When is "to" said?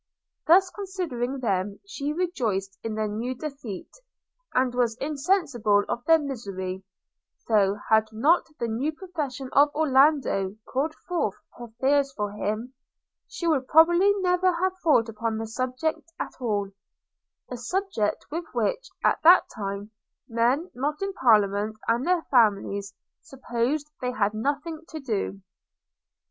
24.87-24.99